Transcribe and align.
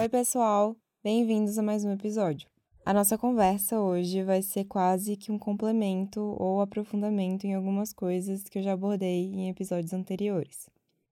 Oi, 0.00 0.08
pessoal! 0.08 0.74
Bem-vindos 1.04 1.58
a 1.58 1.62
mais 1.62 1.84
um 1.84 1.92
episódio. 1.92 2.48
A 2.86 2.94
nossa 2.94 3.18
conversa 3.18 3.78
hoje 3.78 4.22
vai 4.22 4.40
ser 4.40 4.64
quase 4.64 5.14
que 5.14 5.30
um 5.30 5.38
complemento 5.38 6.22
ou 6.38 6.62
aprofundamento 6.62 7.44
em 7.44 7.52
algumas 7.52 7.92
coisas 7.92 8.44
que 8.44 8.58
eu 8.58 8.62
já 8.62 8.72
abordei 8.72 9.26
em 9.26 9.50
episódios 9.50 9.92
anteriores. 9.92 10.70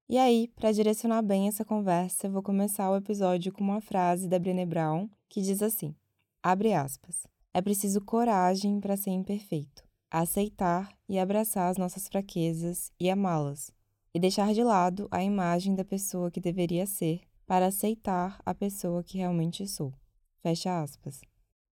E 0.09 0.17
aí, 0.17 0.49
para 0.57 0.73
direcionar 0.73 1.21
bem 1.21 1.49
essa 1.49 1.67
conversa, 1.67 2.31
vou 2.31 2.43
começar 2.43 2.91
o 2.91 2.97
episódio 2.97 3.53
com 3.53 3.63
uma 3.63 3.83
frase 3.83 4.27
da 4.27 4.39
Brené 4.39 4.65
Brown 4.65 5.07
que 5.29 5.43
diz 5.43 5.61
assim: 5.61 5.95
abre 6.43 6.73
aspas. 6.73 7.27
É 7.53 7.61
preciso 7.61 8.01
coragem 8.01 8.81
para 8.81 8.97
ser 8.97 9.11
imperfeito, 9.11 9.85
aceitar 10.11 10.89
e 11.07 11.19
abraçar 11.19 11.71
as 11.71 11.77
nossas 11.77 12.09
fraquezas 12.09 12.91
e 12.99 13.11
amá-las, 13.11 13.71
e 14.15 14.19
deixar 14.19 14.55
de 14.55 14.65
lado 14.65 15.09
a 15.11 15.23
imagem 15.23 15.75
da 15.75 15.85
pessoa 15.85 16.31
que 16.31 16.41
deveria 16.41 16.87
ser 16.87 17.28
para 17.49 17.69
aceitar 17.69 18.43
a 18.45 18.55
pessoa 18.55 19.03
que 19.03 19.17
realmente 19.17 19.67
sou. 19.67 19.91
Fecha 20.43 20.83
aspas. 20.83 21.23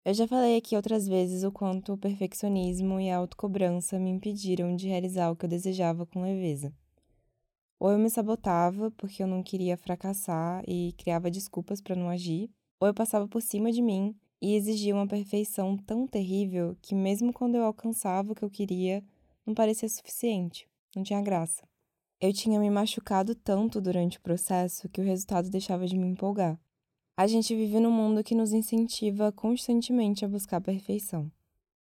Eu 0.04 0.12
já 0.12 0.26
falei 0.26 0.56
aqui 0.56 0.74
outras 0.74 1.06
vezes 1.06 1.44
o 1.44 1.52
quanto 1.52 1.92
o 1.92 1.96
perfeccionismo 1.96 2.98
e 2.98 3.08
a 3.08 3.18
autocobrança 3.18 3.96
me 3.96 4.10
impediram 4.10 4.74
de 4.74 4.88
realizar 4.88 5.30
o 5.30 5.36
que 5.36 5.44
eu 5.44 5.48
desejava 5.48 6.04
com 6.04 6.22
leveza. 6.22 6.74
Ou 7.78 7.92
eu 7.92 7.98
me 8.00 8.10
sabotava 8.10 8.90
porque 8.90 9.22
eu 9.22 9.28
não 9.28 9.44
queria 9.44 9.76
fracassar 9.76 10.64
e 10.66 10.92
criava 10.98 11.30
desculpas 11.30 11.80
para 11.80 11.94
não 11.94 12.08
agir, 12.08 12.50
ou 12.80 12.88
eu 12.88 12.94
passava 12.94 13.28
por 13.28 13.40
cima 13.40 13.70
de 13.70 13.80
mim 13.80 14.16
e 14.42 14.56
exigia 14.56 14.92
uma 14.92 15.06
perfeição 15.06 15.76
tão 15.76 16.04
terrível 16.04 16.76
que, 16.82 16.96
mesmo 16.96 17.32
quando 17.32 17.54
eu 17.54 17.62
alcançava 17.62 18.32
o 18.32 18.34
que 18.34 18.42
eu 18.42 18.50
queria, 18.50 19.04
não 19.46 19.54
parecia 19.54 19.88
suficiente, 19.88 20.68
não 20.96 21.04
tinha 21.04 21.22
graça. 21.22 21.69
Eu 22.22 22.34
tinha 22.34 22.60
me 22.60 22.68
machucado 22.68 23.34
tanto 23.34 23.80
durante 23.80 24.18
o 24.18 24.20
processo 24.20 24.90
que 24.90 25.00
o 25.00 25.04
resultado 25.04 25.48
deixava 25.48 25.86
de 25.86 25.96
me 25.96 26.06
empolgar. 26.06 26.60
A 27.16 27.26
gente 27.26 27.56
vive 27.56 27.80
num 27.80 27.90
mundo 27.90 28.22
que 28.22 28.34
nos 28.34 28.52
incentiva 28.52 29.32
constantemente 29.32 30.22
a 30.22 30.28
buscar 30.28 30.58
a 30.58 30.60
perfeição. 30.60 31.32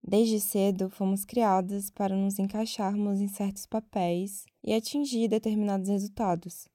Desde 0.01 0.39
cedo, 0.39 0.89
fomos 0.89 1.25
criadas 1.25 1.89
para 1.89 2.15
nos 2.15 2.39
encaixarmos 2.39 3.19
em 3.19 3.27
certos 3.27 3.65
papéis 3.65 4.45
e 4.63 4.73
atingir 4.73 5.27
determinados 5.27 5.89
resultados. 5.89 6.69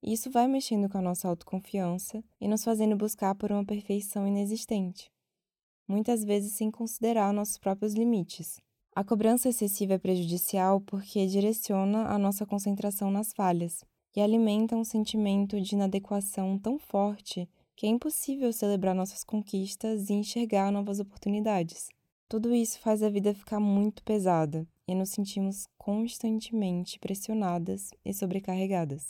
Isso 0.00 0.30
vai 0.30 0.46
mexendo 0.46 0.88
com 0.88 0.98
a 0.98 1.02
nossa 1.02 1.26
autoconfiança 1.26 2.22
e 2.40 2.46
nos 2.46 2.62
fazendo 2.62 2.96
buscar 2.96 3.34
por 3.34 3.50
uma 3.50 3.64
perfeição 3.64 4.28
inexistente, 4.28 5.10
muitas 5.88 6.22
vezes 6.22 6.52
sem 6.52 6.70
considerar 6.70 7.32
nossos 7.32 7.58
próprios 7.58 7.94
limites. 7.94 8.60
A 8.98 9.04
cobrança 9.04 9.48
excessiva 9.48 9.94
é 9.94 9.98
prejudicial 9.98 10.80
porque 10.80 11.24
direciona 11.28 12.08
a 12.08 12.18
nossa 12.18 12.44
concentração 12.44 13.12
nas 13.12 13.32
falhas 13.32 13.84
e 14.16 14.20
alimenta 14.20 14.74
um 14.74 14.82
sentimento 14.82 15.60
de 15.60 15.76
inadequação 15.76 16.58
tão 16.58 16.80
forte 16.80 17.48
que 17.76 17.86
é 17.86 17.90
impossível 17.90 18.52
celebrar 18.52 18.96
nossas 18.96 19.22
conquistas 19.22 20.10
e 20.10 20.14
enxergar 20.14 20.72
novas 20.72 20.98
oportunidades. 20.98 21.90
Tudo 22.28 22.52
isso 22.52 22.80
faz 22.80 23.00
a 23.00 23.08
vida 23.08 23.32
ficar 23.32 23.60
muito 23.60 24.02
pesada 24.02 24.66
e 24.84 24.96
nos 24.96 25.10
sentimos 25.10 25.68
constantemente 25.78 26.98
pressionadas 26.98 27.92
e 28.04 28.12
sobrecarregadas. 28.12 29.06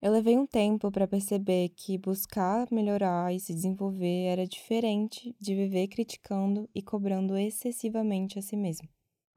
Eu 0.00 0.12
levei 0.12 0.38
um 0.38 0.46
tempo 0.46 0.90
para 0.90 1.06
perceber 1.06 1.68
que 1.76 1.98
buscar 1.98 2.68
melhorar 2.72 3.34
e 3.34 3.38
se 3.38 3.52
desenvolver 3.52 4.28
era 4.28 4.46
diferente 4.46 5.36
de 5.38 5.54
viver 5.54 5.88
criticando 5.88 6.66
e 6.74 6.80
cobrando 6.80 7.36
excessivamente 7.36 8.38
a 8.38 8.42
si 8.42 8.56
mesmo. 8.56 8.88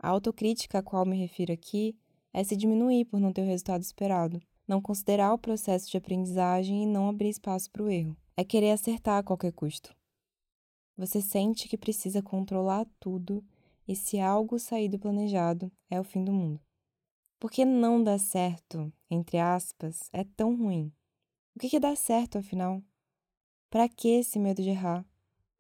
A 0.04 0.10
autocrítica 0.10 0.80
a 0.80 0.84
qual 0.84 1.06
me 1.06 1.16
refiro 1.16 1.54
aqui 1.54 1.98
é 2.34 2.44
se 2.44 2.58
diminuir 2.58 3.06
por 3.06 3.22
não 3.22 3.32
ter 3.32 3.42
o 3.42 3.46
resultado 3.46 3.82
esperado, 3.84 4.42
não 4.68 4.82
considerar 4.82 5.34
o 5.34 5.38
processo 5.38 5.90
de 5.90 5.96
aprendizagem 5.96 6.84
e 6.84 6.86
não 6.86 7.08
abrir 7.08 7.30
espaço 7.30 7.72
para 7.72 7.84
o 7.84 7.90
erro. 7.90 8.18
É 8.36 8.44
querer 8.44 8.72
acertar 8.72 9.20
a 9.20 9.24
qualquer 9.24 9.54
custo. 9.54 9.96
Você 10.98 11.22
sente 11.22 11.70
que 11.70 11.78
precisa 11.78 12.22
controlar 12.22 12.86
tudo 13.00 13.42
e 13.88 13.96
se 13.96 14.20
algo 14.20 14.60
sair 14.60 14.90
do 14.90 15.00
planejado, 15.00 15.72
é 15.90 15.98
o 15.98 16.04
fim 16.04 16.22
do 16.22 16.34
mundo. 16.34 16.60
Porque 17.40 17.64
não 17.64 18.04
dar 18.04 18.20
certo, 18.20 18.92
entre 19.10 19.38
aspas, 19.38 20.10
é 20.12 20.26
tão 20.36 20.54
ruim. 20.58 20.92
O 21.56 21.60
que, 21.60 21.70
que 21.70 21.80
dá 21.80 21.96
certo, 21.96 22.38
afinal? 22.38 22.84
Para 23.70 23.88
que 23.88 24.10
esse 24.10 24.38
medo 24.38 24.62
de 24.62 24.70
errar? 24.70 25.06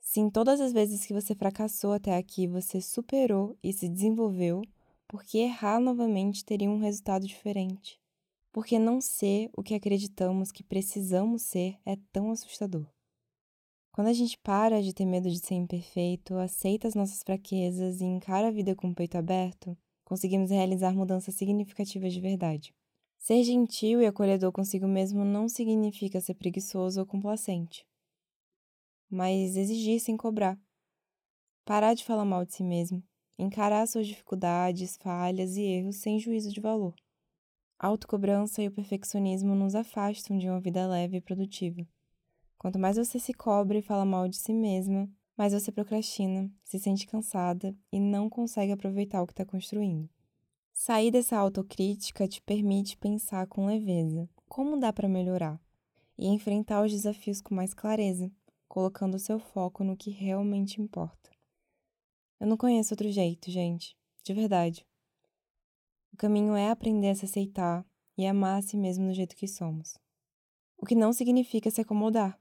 Sim, 0.04 0.30
todas 0.30 0.60
as 0.60 0.74
vezes 0.74 1.06
que 1.06 1.14
você 1.14 1.34
fracassou 1.34 1.94
até 1.94 2.18
aqui, 2.18 2.46
você 2.46 2.82
superou 2.82 3.58
e 3.64 3.72
se 3.72 3.88
desenvolveu, 3.88 4.62
porque 5.08 5.38
errar 5.38 5.80
novamente 5.80 6.44
teria 6.44 6.70
um 6.70 6.78
resultado 6.78 7.26
diferente. 7.26 8.00
Porque 8.52 8.78
não 8.78 9.00
ser 9.00 9.50
o 9.56 9.64
que 9.64 9.74
acreditamos 9.74 10.52
que 10.52 10.62
precisamos 10.62 11.44
ser 11.44 11.78
é 11.86 11.98
tão 12.12 12.32
assustador. 12.32 12.86
Quando 13.94 14.08
a 14.08 14.14
gente 14.14 14.38
para 14.38 14.84
de 14.84 14.94
ter 14.94 15.06
medo 15.06 15.32
de 15.32 15.40
ser 15.40 15.56
imperfeito, 15.56 16.36
aceita 16.36 16.88
as 16.88 16.96
nossas 16.96 17.24
fraquezas 17.24 18.02
e 18.02 18.04
encara 18.04 18.50
a 18.50 18.52
vida 18.52 18.76
com 18.76 18.90
o 18.90 18.96
peito 18.96 19.18
aberto, 19.18 19.76
conseguimos 20.04 20.52
realizar 20.52 20.94
mudanças 20.94 21.34
significativas 21.34 22.14
de 22.14 22.20
verdade. 22.20 22.76
Ser 23.18 23.42
gentil 23.44 24.02
e 24.02 24.06
acolhedor 24.06 24.52
consigo 24.52 24.88
mesmo 24.88 25.24
não 25.24 25.48
significa 25.48 26.20
ser 26.20 26.34
preguiçoso 26.34 27.00
ou 27.00 27.06
complacente 27.06 27.86
mas 29.14 29.56
exigir 29.56 30.00
sem 30.00 30.18
cobrar. 30.18 30.60
Parar 31.64 31.94
de 31.94 32.04
falar 32.04 32.26
mal 32.26 32.44
de 32.44 32.56
si 32.56 32.64
mesmo, 32.64 33.04
encarar 33.38 33.88
suas 33.88 34.08
dificuldades, 34.08 34.98
falhas 34.98 35.56
e 35.56 35.62
erros 35.62 35.98
sem 35.98 36.20
juízo 36.20 36.52
de 36.52 36.60
valor. 36.60 36.96
A 37.78 37.88
autocobrança 37.88 38.64
e 38.64 38.68
o 38.68 38.72
perfeccionismo 38.72 39.54
nos 39.54 39.76
afastam 39.76 40.38
de 40.38 40.50
uma 40.50 40.60
vida 40.60 40.88
leve 40.88 41.18
e 41.18 41.22
produtiva. 41.22 41.86
Quanto 42.58 42.80
mais 42.80 42.98
você 42.98 43.20
se 43.20 43.34
cobre 43.34 43.80
e 43.80 43.84
fala 43.84 44.04
mal 44.04 44.28
de 44.28 44.38
si 44.38 44.54
mesma, 44.54 45.08
mais 45.38 45.54
você 45.54 45.72
procrastina, 45.72 46.52
se 46.64 46.80
sente 46.80 47.06
cansada 47.06 47.76
e 47.92 48.00
não 48.00 48.30
consegue 48.30 48.72
aproveitar 48.72 49.22
o 49.22 49.28
que 49.28 49.34
está 49.34 49.46
construindo. 49.46 50.10
Sair 50.74 51.12
dessa 51.12 51.38
autocrítica 51.38 52.28
te 52.28 52.42
permite 52.42 52.98
pensar 52.98 53.46
com 53.46 53.68
leveza 53.68 54.28
como 54.48 54.80
dá 54.80 54.92
para 54.94 55.10
melhorar 55.10 55.60
e 56.18 56.28
enfrentar 56.28 56.84
os 56.84 56.92
desafios 56.92 57.42
com 57.42 57.56
mais 57.56 57.74
clareza, 57.74 58.32
colocando 58.74 59.20
seu 59.20 59.38
foco 59.38 59.84
no 59.84 59.96
que 59.96 60.10
realmente 60.10 60.82
importa. 60.82 61.30
Eu 62.40 62.48
não 62.48 62.58
conheço 62.58 62.96
outro 62.96 63.08
jeito, 63.12 63.52
gente, 63.52 63.96
de 64.24 64.34
verdade. 64.34 64.84
O 66.12 66.18
caminho 66.18 66.56
é 66.56 66.72
aprender 66.72 67.10
a 67.10 67.16
se 67.16 67.26
aceitar 67.26 67.86
e 68.18 68.26
amar 68.26 68.58
a 68.58 68.62
si 68.64 68.76
mesmo 68.76 69.06
do 69.06 69.14
jeito 69.14 69.36
que 69.36 69.48
somos. 69.48 69.96
O 70.76 70.88
que 70.88 70.96
não 70.96 71.14
significa 71.14 71.70
se 71.70 71.82
acomodar, 71.82 72.36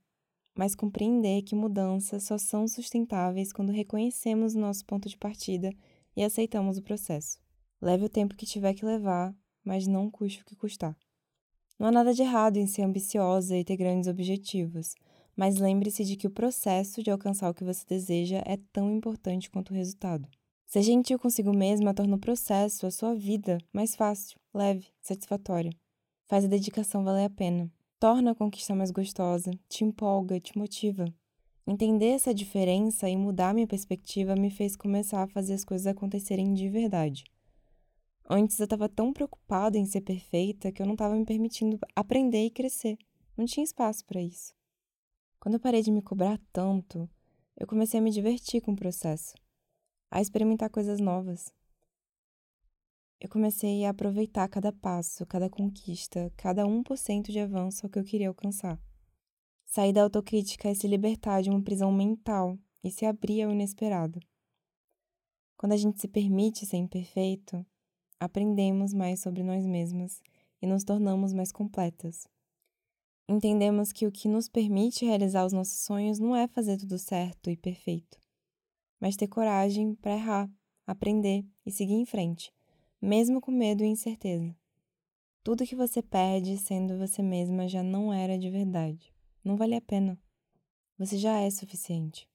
mas 0.56 0.74
compreender 0.74 1.42
que 1.42 1.54
mudanças 1.54 2.22
só 2.22 2.38
são 2.38 2.66
sustentáveis 2.66 3.52
quando 3.52 3.70
reconhecemos 3.70 4.54
o 4.54 4.58
nosso 4.58 4.86
ponto 4.86 5.10
de 5.10 5.18
partida 5.18 5.70
e 6.16 6.24
aceitamos 6.24 6.78
o 6.78 6.82
processo. 6.82 7.38
Leve 7.78 8.06
o 8.06 8.08
tempo 8.08 8.36
que 8.36 8.46
tiver 8.46 8.72
que 8.72 8.86
levar, 8.86 9.36
mas 9.62 9.86
não 9.86 10.10
custe 10.10 10.40
o 10.40 10.46
que 10.46 10.56
custar. 10.56 10.96
Não 11.78 11.88
há 11.88 11.92
nada 11.92 12.14
de 12.14 12.22
errado 12.22 12.56
em 12.56 12.66
ser 12.66 12.84
ambiciosa 12.84 13.54
e 13.54 13.62
ter 13.62 13.76
grandes 13.76 14.08
objetivos, 14.08 14.94
mas 15.36 15.58
lembre-se 15.58 16.04
de 16.04 16.16
que 16.16 16.26
o 16.26 16.30
processo 16.30 17.02
de 17.02 17.10
alcançar 17.10 17.50
o 17.50 17.54
que 17.54 17.64
você 17.64 17.84
deseja 17.86 18.42
é 18.46 18.58
tão 18.72 18.90
importante 18.90 19.50
quanto 19.50 19.70
o 19.70 19.74
resultado. 19.74 20.28
Ser 20.66 20.82
gentil 20.82 21.18
consigo 21.18 21.52
mesma 21.52 21.92
torna 21.92 22.16
o 22.16 22.20
processo, 22.20 22.86
a 22.86 22.90
sua 22.90 23.14
vida, 23.14 23.58
mais 23.72 23.94
fácil, 23.94 24.38
leve, 24.54 24.86
satisfatória. 25.00 25.72
Faz 26.24 26.44
a 26.44 26.48
dedicação 26.48 27.04
valer 27.04 27.26
a 27.26 27.30
pena. 27.30 27.70
Torna 28.00 28.30
a 28.30 28.34
conquista 28.34 28.74
mais 28.74 28.90
gostosa, 28.90 29.50
te 29.68 29.84
empolga, 29.84 30.40
te 30.40 30.56
motiva. 30.56 31.04
Entender 31.66 32.06
essa 32.06 32.34
diferença 32.34 33.08
e 33.08 33.16
mudar 33.16 33.54
minha 33.54 33.66
perspectiva 33.66 34.34
me 34.34 34.50
fez 34.50 34.74
começar 34.74 35.22
a 35.22 35.28
fazer 35.28 35.54
as 35.54 35.64
coisas 35.64 35.86
acontecerem 35.86 36.54
de 36.54 36.68
verdade. 36.68 37.24
Antes 38.28 38.58
eu 38.58 38.64
estava 38.64 38.88
tão 38.88 39.12
preocupada 39.12 39.76
em 39.76 39.84
ser 39.84 40.00
perfeita 40.00 40.72
que 40.72 40.80
eu 40.80 40.86
não 40.86 40.94
estava 40.94 41.14
me 41.14 41.24
permitindo 41.24 41.78
aprender 41.94 42.46
e 42.46 42.50
crescer. 42.50 42.96
Não 43.36 43.44
tinha 43.44 43.62
espaço 43.62 44.04
para 44.06 44.22
isso. 44.22 44.54
Quando 45.42 45.54
eu 45.54 45.60
parei 45.60 45.82
de 45.82 45.90
me 45.90 46.00
cobrar 46.00 46.38
tanto, 46.52 47.10
eu 47.58 47.66
comecei 47.66 47.98
a 47.98 48.02
me 48.02 48.12
divertir 48.12 48.60
com 48.60 48.74
o 48.74 48.76
processo, 48.76 49.34
a 50.08 50.20
experimentar 50.20 50.70
coisas 50.70 51.00
novas. 51.00 51.52
Eu 53.20 53.28
comecei 53.28 53.84
a 53.84 53.90
aproveitar 53.90 54.48
cada 54.48 54.72
passo, 54.72 55.26
cada 55.26 55.50
conquista, 55.50 56.32
cada 56.36 56.64
1% 56.64 57.32
de 57.32 57.40
avanço 57.40 57.84
ao 57.84 57.90
que 57.90 57.98
eu 57.98 58.04
queria 58.04 58.28
alcançar. 58.28 58.80
Sair 59.66 59.92
da 59.92 60.04
autocrítica 60.04 60.68
é 60.68 60.74
se 60.74 60.86
libertar 60.86 61.42
de 61.42 61.50
uma 61.50 61.60
prisão 61.60 61.90
mental 61.90 62.56
e 62.84 62.88
se 62.92 63.04
abrir 63.04 63.42
ao 63.42 63.50
inesperado. 63.50 64.20
Quando 65.56 65.72
a 65.72 65.76
gente 65.76 66.00
se 66.00 66.06
permite 66.06 66.64
ser 66.64 66.76
imperfeito, 66.76 67.66
aprendemos 68.20 68.94
mais 68.94 69.18
sobre 69.18 69.42
nós 69.42 69.66
mesmas 69.66 70.22
e 70.62 70.68
nos 70.68 70.84
tornamos 70.84 71.32
mais 71.32 71.50
completas. 71.50 72.28
Entendemos 73.28 73.92
que 73.92 74.06
o 74.06 74.12
que 74.12 74.28
nos 74.28 74.48
permite 74.48 75.04
realizar 75.04 75.44
os 75.46 75.52
nossos 75.52 75.78
sonhos 75.78 76.18
não 76.18 76.34
é 76.34 76.48
fazer 76.48 76.76
tudo 76.76 76.98
certo 76.98 77.50
e 77.50 77.56
perfeito, 77.56 78.18
mas 79.00 79.16
ter 79.16 79.28
coragem 79.28 79.94
para 79.94 80.12
errar, 80.12 80.50
aprender 80.86 81.44
e 81.64 81.70
seguir 81.70 81.94
em 81.94 82.04
frente, 82.04 82.52
mesmo 83.00 83.40
com 83.40 83.50
medo 83.50 83.84
e 83.84 83.88
incerteza. 83.88 84.54
Tudo 85.44 85.66
que 85.66 85.74
você 85.74 86.00
perde 86.00 86.56
sendo 86.56 86.98
você 86.98 87.20
mesma 87.20 87.66
já 87.66 87.82
não 87.82 88.12
era 88.12 88.38
de 88.38 88.48
verdade. 88.48 89.12
Não 89.44 89.56
vale 89.56 89.74
a 89.74 89.80
pena. 89.80 90.16
Você 90.96 91.18
já 91.18 91.40
é 91.40 91.50
suficiente. 91.50 92.28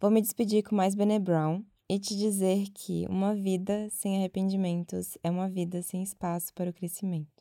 Vou 0.00 0.12
me 0.12 0.20
despedir 0.20 0.62
com 0.62 0.76
mais 0.76 0.94
Brené 0.94 1.18
Brown 1.18 1.64
e 1.88 1.98
te 1.98 2.16
dizer 2.16 2.68
que 2.72 3.04
uma 3.08 3.34
vida 3.34 3.88
sem 3.90 4.16
arrependimentos 4.16 5.18
é 5.24 5.30
uma 5.30 5.48
vida 5.48 5.82
sem 5.82 6.04
espaço 6.04 6.54
para 6.54 6.70
o 6.70 6.72
crescimento. 6.72 7.33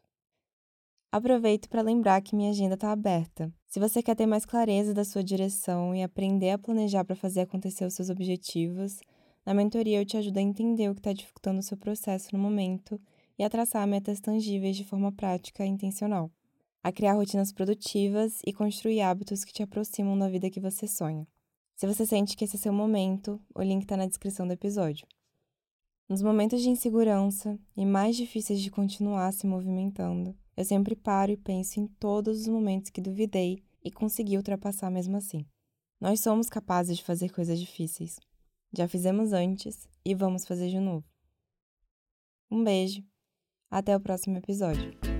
Aproveito 1.14 1.70
para 1.70 1.84
lembrar 1.84 2.24
que 2.24 2.36
minha 2.36 2.50
agenda 2.50 2.74
está 2.74 2.92
aberta. 2.92 3.54
Se 3.68 3.80
você 3.80 4.02
quer 4.02 4.16
ter 4.16 4.26
mais 4.26 4.48
clareza 4.48 4.96
da 4.96 5.06
sua 5.06 5.24
direção 5.24 5.94
e 5.94 6.02
aprender 6.02 6.50
a 6.50 6.58
planejar 6.58 7.06
para 7.06 7.16
fazer 7.16 7.42
acontecer 7.42 7.86
os 7.86 7.94
seus 7.94 8.10
objetivos, 8.10 9.00
na 9.46 9.54
mentoria 9.54 10.02
eu 10.02 10.06
te 10.08 10.18
ajudo 10.18 10.40
a 10.40 10.42
entender 10.42 10.90
o 10.90 10.96
que 10.96 11.02
está 11.02 11.14
dificultando 11.14 11.60
o 11.60 11.62
seu 11.62 11.78
processo 11.78 12.30
no 12.34 12.40
momento 12.40 13.00
e 13.38 13.44
a 13.44 13.50
traçar 13.52 13.88
metas 13.88 14.20
tangíveis 14.20 14.76
de 14.76 14.84
forma 14.84 15.12
prática 15.12 15.64
e 15.64 15.70
intencional, 15.70 16.32
a 16.82 16.92
criar 16.92 17.14
rotinas 17.14 17.52
produtivas 17.52 18.42
e 18.44 18.52
construir 18.52 19.02
hábitos 19.02 19.46
que 19.46 19.54
te 19.54 19.62
aproximam 19.62 20.18
da 20.18 20.28
vida 20.28 20.50
que 20.50 20.60
você 20.60 20.88
sonha. 20.88 21.28
Se 21.76 21.86
você 21.86 22.08
sente 22.08 22.36
que 22.36 22.46
esse 22.46 22.56
é 22.56 22.60
seu 22.60 22.74
momento, 22.74 23.40
o 23.54 23.62
link 23.62 23.84
está 23.84 23.96
na 23.96 24.08
descrição 24.08 24.48
do 24.48 24.54
episódio. 24.54 25.06
Nos 26.10 26.22
momentos 26.22 26.62
de 26.62 26.70
insegurança 26.70 27.58
e 27.76 27.86
mais 27.86 28.16
difíceis 28.16 28.62
de 28.62 28.70
continuar 28.70 29.32
se 29.32 29.48
movimentando, 29.48 30.36
eu 30.56 30.66
sempre 30.66 30.96
paro 30.96 31.32
e 31.32 31.38
penso 31.38 31.80
em 31.80 31.88
todos 31.88 32.42
os 32.42 32.48
momentos 32.48 32.90
que 32.90 33.02
duvidei 33.02 33.64
e 33.84 33.92
consegui 33.92 34.38
ultrapassar 34.38 34.92
mesmo 34.92 35.18
assim. 35.18 35.46
Nós 36.00 36.20
somos 36.20 36.50
capazes 36.50 36.98
de 36.98 37.04
fazer 37.04 37.30
coisas 37.30 37.60
difíceis. 37.60 38.20
Já 38.76 38.88
fizemos 38.88 39.32
antes 39.32 39.88
e 40.04 40.14
vamos 40.14 40.46
fazer 40.46 40.70
de 40.70 40.80
novo. 40.80 41.06
Um 42.52 42.64
beijo. 42.64 43.04
Até 43.72 43.96
o 43.96 44.00
próximo 44.00 44.38
episódio. 44.38 45.13